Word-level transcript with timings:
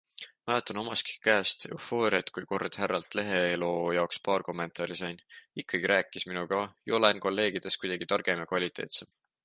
Mäletan 0.51 0.77
omastki 0.83 1.17
käest 1.27 1.65
eufooriat, 1.75 2.31
kui 2.37 2.45
kord 2.53 2.79
härralt 2.83 3.17
leheloo 3.19 3.77
jaoks 3.97 4.21
paar 4.29 4.47
kommentaari 4.49 4.99
sain- 5.05 5.23
ikkagi 5.65 5.95
rääkis 5.95 6.29
minuga, 6.33 6.67
ju 6.89 7.01
olen 7.03 7.25
kolleegidest 7.29 7.85
kuidagi 7.85 8.13
targem 8.15 8.43
ja 8.45 8.53
kvaliteetsem! 8.55 9.19